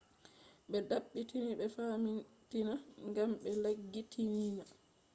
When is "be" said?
0.69-0.77, 3.41-3.49